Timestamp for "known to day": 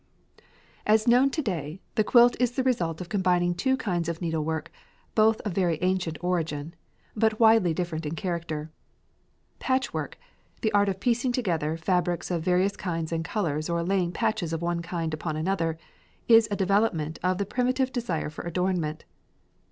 1.07-1.79